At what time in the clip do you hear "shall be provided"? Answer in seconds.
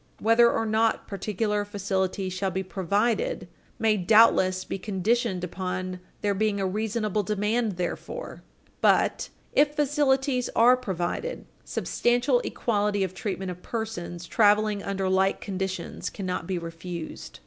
2.33-3.47